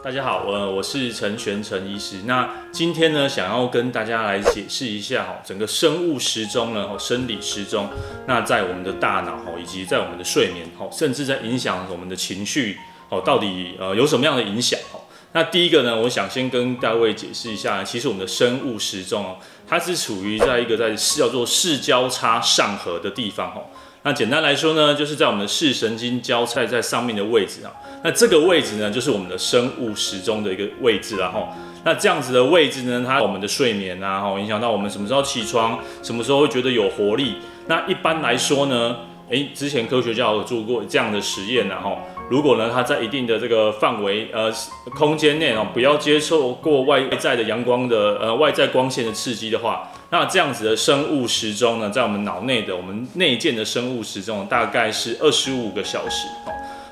[0.00, 2.18] 大家好，我我是陈玄陈医师。
[2.24, 7.88] 那今天呢，想要跟大家来解释一下哈，整个生物时钟呢，生理时钟，
[8.26, 15.00] 那在我们的大脑哈，以及在我们的睡眠哈，甚至在影响我们的情绪哦，到底呃有什么样的影响哈？
[15.32, 19.36] 那第一个呢，我想先跟各位解释一下，其实我们的生物时钟哦，
[19.66, 23.62] 它是处于在一个在叫做视交叉上核的地方哈。
[24.02, 27.72] 那简单来说呢，就是在我们的视神经交叉在上面的位置啊。
[28.02, 31.48] 那这个位置呢，就是我们的生物时钟的一个位置啦哈。
[31.84, 37.36] 那这样子的位置呢，它我们的睡眠啊，哈，影响到我们什么时候起床，什么时候会觉得有活力。
[37.66, 38.96] 那一般来说呢，
[39.30, 41.98] 诶，之前科学家有做过这样的实验然后，
[42.30, 44.52] 如果呢，它在一定的这个范围呃
[44.94, 49.88] 空间内哦，不要接受过外在的阳光的呃外在光线的刺激的话。
[50.10, 56.28] 那这样子的生物时钟呢，在我们脑内的我们内建的生物时钟大概是二十五个小时。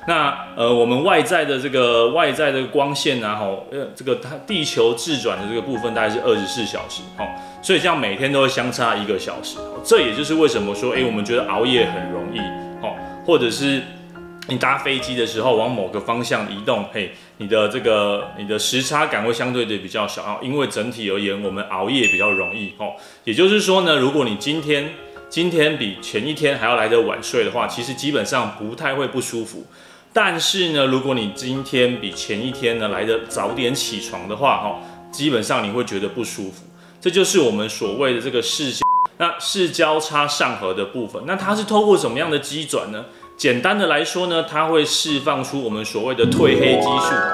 [0.07, 7.03] 那呃，我们外在的这个外在的光线啊，吼，呃，这个它地球自转的这个部分大概是二十四小时。
[7.19, 7.27] 哦，
[7.61, 9.57] 所以这样每天都会相差一个小时。
[9.83, 12.39] 这也就是为什么说，诶，我们觉得熬夜很容易，
[12.81, 13.83] 哦，或者是。
[14.49, 22.93] 你搭飞机的时候往某个方向移动，嘿，你的这个你的时差感会相对的比较小啊，因为整体而言，我们熬夜比较容易哦。
[23.25, 24.93] 也就是说呢，如果你今天
[25.29, 29.65] 今天比前一天还要来得晚睡的话，其实基本上不太会不舒服。
[30.13, 34.79] 但是呢，如果你今天比前一天呢来得早点起床的话，哈，
[35.11, 36.63] 基本上你会觉得不舒服。
[37.01, 38.73] 这就是我们所谓的这个视
[39.17, 41.21] 那视交叉上核的部分。
[41.27, 43.03] 那它是透过什么样的机转呢？
[43.37, 46.89] 简单的来说呢，它会释放出我们所谓的褪黑激素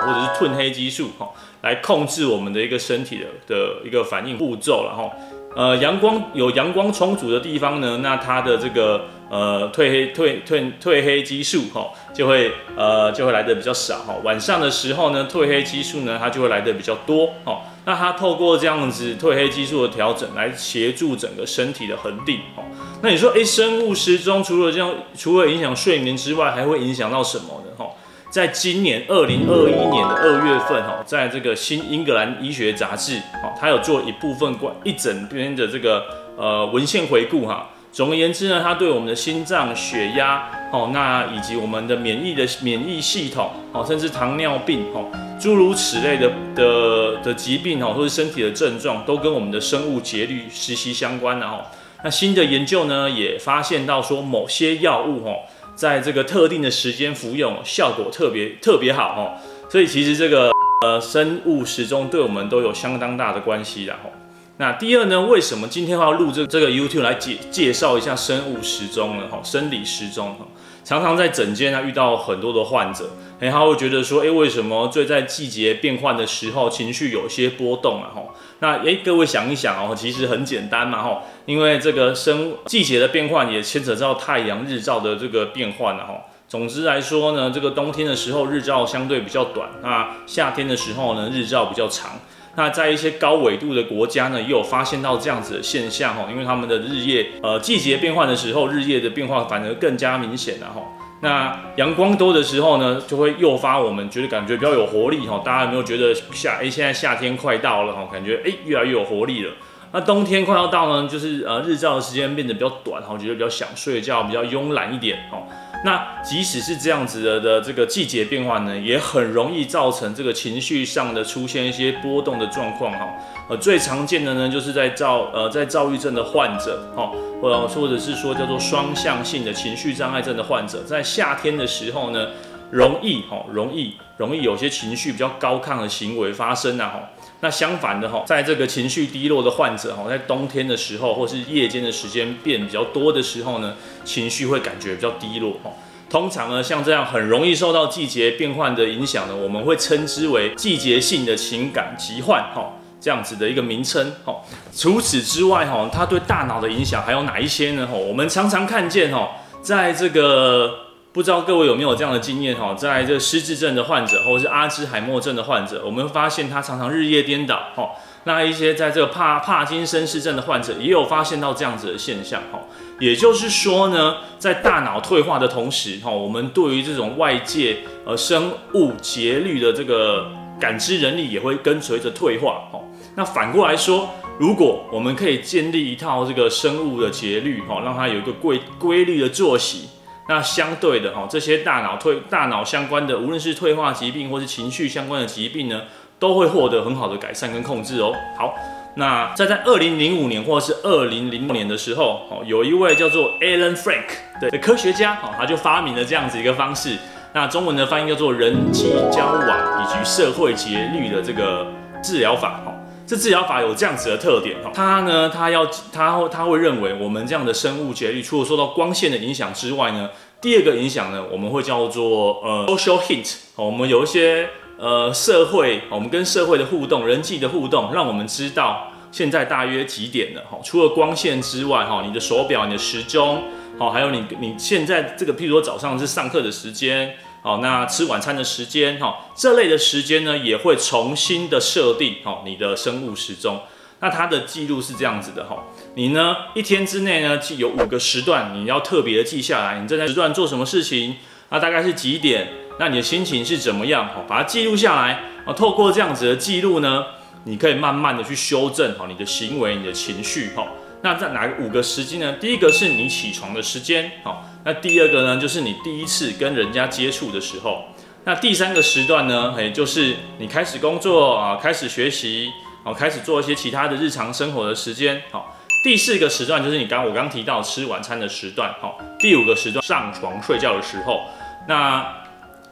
[0.05, 1.29] 或者是褪黑激素哈，
[1.61, 5.09] 来控制我们的一个身体的的一个反应步骤了哈，
[5.55, 14.13] 呃，阳光有阳光充足的地方呢，那它的这个呃褪黑褪褪褪黑激素哈就会呃就会来的比较少哈。
[14.25, 17.61] 晚上的时候呢，褪黑激素呢它就会来的比较多哈。
[17.85, 22.63] 那它透过这样子褪黑激素的调整来协助整个身体的恒定哈。
[23.03, 27.75] 那你说，哎、生物时钟除了这样，除了影响睡眠之外，还会影响到什么呢？
[27.77, 27.85] 哈，
[28.29, 36.01] 在今年二零二一年的二月份，哈，在这个《新英格兰医学杂志》，哈，它有做一部分关一整篇的这个
[36.37, 37.69] 呃文献回顾，哈。
[37.91, 51.61] 总而言之呢，它对我们的心脏、血压，哦，那以及我们的免疫的免疫系统，哦，甚至糖尿病，哦，诸如此类的的的疾病，哦，或者身体的症状，都跟我们的生物节律息息相关的，哈。
[52.03, 55.43] 那新的研究呢，也发现到说，某些药物哦，
[55.73, 59.39] 在这个特定的时间服用，效果特别特别好哦。
[59.69, 60.51] 所以其实这个
[60.85, 64.11] 呃生物时钟对我们都有相当大的关系的哦。
[64.57, 69.27] 那第二呢，为什么今天要录这这个 YouTube 来介介绍一下生物时钟呢？
[69.31, 70.45] 哈，生理时钟哈。
[70.83, 73.09] 常常在诊间啊遇到很多的患者，
[73.39, 78.11] 然后会觉得说，哎，为什么最在季节变换的时候情绪有些波动啊？
[78.13, 78.21] 哈，
[78.59, 86.13] 那哎，各位想一想哦，其实很简单嘛，哈，因为这个生季节的变换也牵扯到太阳日照的这个变换了哈。
[86.47, 92.19] 总之来说呢，这个冬天的时候日照相对比较短，那夏天的时候呢日照比较长。
[92.55, 100.81] 那在一些高纬度的国家呢，也有发现到这样子的现象哈，因为他们的日夜呃季节变换的时候，日夜的变化反而更加明显了哈。
[101.21, 105.41] 那阳光多的时候呢，就会诱发我们觉得感觉比较有活力哈。
[105.43, 109.51] 大家有没有觉得夏哎现在夏天快到了哈，感觉哎越来越有活力了。
[109.93, 115.37] 那冬天快要到呢，就是呃日照的时间变得比较短哈，觉得比较想睡觉，比较慵懒一点哈。
[115.85, 123.07] 那即使是这样子的的这个季节变化呢，也很容易造成这个情绪上的出现一些波动的状况哈。
[123.47, 132.29] 呃，最常见的呢，就是在躁呃在躁郁症的患者哈，或者或者是说叫做双向性的情绪障碍症的患者，在夏天的时候呢，
[132.73, 137.09] 容易哈容易容易有些情绪比较高亢的行为发生啊哈。
[137.41, 145.69] 那相反的哈，在这个情绪低落的患者哈，在冬天的时候或是夜间的时间变比较多的时候呢，情绪会感觉比较低落哈。
[146.09, 154.37] 通常呢，像这样很容易受到季节变换的影响呢，我们会称之为季节性的情感疾患哈，这样子的一个名称哈。
[154.75, 157.85] 除此之外哈，它对大脑的影响还有哪一些呢？
[157.85, 159.29] 哈，我们常常看见哈，
[159.61, 160.79] 在这个。
[161.13, 167.91] 不知道各位有没有这样的经验哈，在这失智症的患者或者是阿兹海默症的患者，我们会发现他常常日夜颠倒哈。
[168.23, 172.59] 那一些在这个帕帕金森氏症的患者也有发现到这样子的现象哈。
[172.99, 177.77] 也就是说呢，在大脑退化的同时哈，我们对于这种外界
[178.07, 182.79] 呃生物节律的这个感知能力也会跟随着退化哈。
[183.15, 189.89] 那反过来说，如果我们可以建立一套这个生物的节律哈，让它有一个规规律的作息。
[190.29, 195.81] 那相对的哈，这些大脑退大脑相关的，无论是退化疾病或是情绪相关的疾病呢，
[196.17, 198.13] 都会获得很好的改善跟控制哦。
[198.37, 198.55] 好，
[198.95, 204.05] 那在在二零零五年或是二零零六年的时候，哦，有一位叫做 Alan Frank
[204.39, 206.97] 的科学家，哦，他就发明了这样子一个方式。
[207.33, 211.67] 那中文的翻译叫做人际交往以及社会节律的这个
[212.01, 212.72] 治疗法，哈，
[213.05, 220.09] 这治疗法有这样子的特点，哈，它呢，它要，它它会认为我们这样的生物节律，除了受到光线的影响之外呢，
[220.39, 233.43] 第二个影响呢，我们会叫做呃 social hint，我们有一些呃社会，我们跟社会的互动，人际的互动，让我们知道现在大约几点了，哈，除了光线之外，哈，你的手表、你的时钟。
[233.79, 243.59] 好，还有你你现在这个，譬如说早上是上课的时间，好，那吃晚餐的时间，哈，这类的时间呢，也会重新的设定，好，你的生物时钟。
[243.99, 245.61] 那它的记录是这样子的，哈，
[245.95, 251.17] 你呢一天之内呢，记有五个时段，你要特别的记下来，你正在时段做什么事情，
[251.49, 252.47] 那大概是几点，
[252.79, 257.03] 那你的心情是怎么样，好，把它记录下来，啊，透过这样子的记录呢，
[257.43, 260.65] 你可以慢慢的去修正，好，你的行为，你的情绪，哈。
[261.01, 262.31] 那在哪五个时机呢？
[262.39, 267.85] 第一个是你起床的时间，好，那第二个呢，就是你第一次跟人家接触的时候。
[268.25, 272.49] 那第三个时段呢，也就是你开始工作啊，开始学习，
[272.85, 275.57] 好，开始做一些其他的日常生活的时间，好。
[275.83, 278.97] 第四个时段就是你刚我刚提到吃晚餐的时段，好。
[279.19, 281.25] 第五个时段上床睡觉的时候。
[281.67, 282.23] 那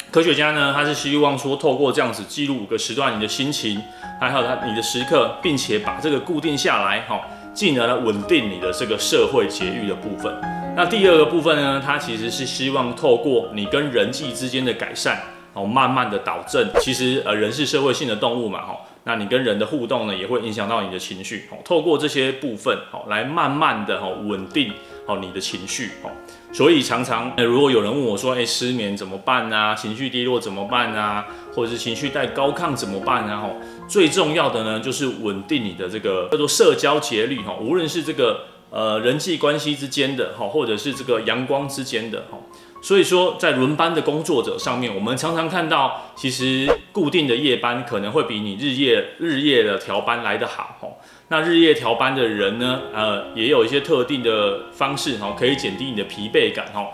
[0.10, 3.82] 科学家呢，他是希望说透过这样子记录五个时段你的心情，
[4.22, 7.26] 还有他你的时刻，并且把这个固定下来，好。
[7.54, 10.34] 进而呢，稳定你的这个社会节育的部分。
[10.76, 15.20] 那第二个部分呢，它其实是希望透过你跟人际之间的改善，
[15.54, 16.70] 哦，慢慢的导正。
[16.80, 21.50] 其实呃，人是社会性的动物嘛，哈，那你跟人的互动呢，也会影响到你的情绪。
[21.52, 24.72] 哦，透过这些部分，哦，来慢慢的哦稳定
[25.06, 25.92] 哦你的情绪。
[26.04, 26.12] 哦，
[26.52, 29.74] 所以常常，如果有人问我说，哎，失眠怎么办啊？
[29.76, 31.26] 情绪低落怎么办啊？
[31.54, 33.42] 或者是情绪带高亢怎么办啊？
[33.42, 33.56] 吼，
[33.88, 42.38] 最重要的呢，就是稳定你的这个叫做社交节律哈，无论是这个呃人际关系之间的哈，或者是这个阳光之间的哈。
[42.82, 50.88] 所以说，在轮班的工作者上面，我们常常看到，其实固定的夜班可能会比你日夜日夜的调班来得好哈。
[51.28, 56.88] 那日夜调班的人呢，呃，也有一些特定的方式哈，可以减低你的疲惫感哈。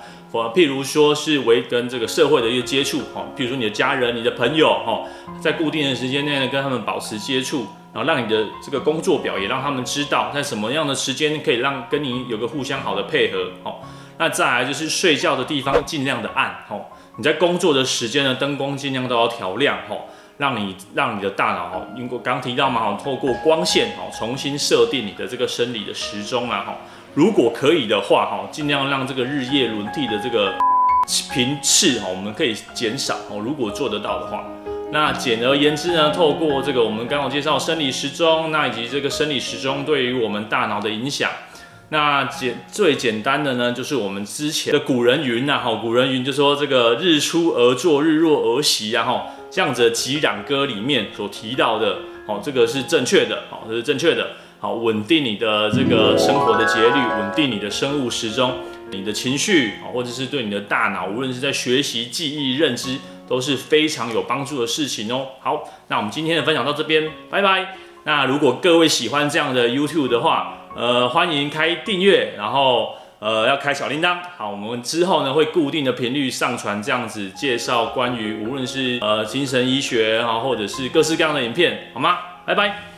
[0.53, 5.05] 譬如说是为跟这个社会的一个接触，哈，譬如说你的家人、你的朋友，哈，
[5.39, 13.77] 在固定的时间内呢，跟他们保持接触，然后让你的这个工作表也让他们知道在什么样的时间可以让跟你有个互相好的配合，哈。
[14.17, 16.79] 那再来就是睡觉的地方尽量的暗，哈。
[17.17, 19.95] 你在工作的时间呢，灯光尽量都要调亮，哈，
[20.37, 26.77] 让你让你的大脑，哈，因为刚提到嘛，哈，透过光线，哈，重新设定你的这个生理的时钟啊，哈。
[27.15, 30.53] 如果可以的话，哈，尽量让这个日夜轮替的这个
[31.33, 34.43] 频次，哈，我们可以减少，哦，如果做得到的话，
[34.91, 41.31] 那简而言之呢，透过这个我们刚刚介绍生理时钟，那以及这个生理时钟对于我们大脑的影响，
[41.89, 54.31] 那简最简单的呢，就是我们之前的古人云呐，哈，古人云就说这个日出而作，日落而息啊，哈，这样子的击壤歌里面所提到的，哦，这个是正确的，哦，这是正确的。
[54.59, 58.55] 好，稳定你的这个生活的节律，稳定你的生物时钟，
[58.91, 62.97] 你的情绪，或者是对你的大脑，无论是在学习、记忆、认知，
[63.29, 65.27] 都是非常有帮助的事情哦。
[65.39, 67.75] 好，那我们今天的分享到这边，拜拜。
[68.03, 74.19] 那如果各位喜欢这样的 YouTube 的话，呃，欢迎开订阅，然后呃要开小铃铛。
[74.37, 82.19] 好，我们之后呢会固定的频率上传这样子介绍关于无论是呃精神医学啊，或者是各式各样的影片，好吗？
[82.45, 82.96] 拜拜。